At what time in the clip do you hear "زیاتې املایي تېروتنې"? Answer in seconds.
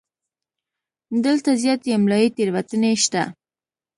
1.61-2.91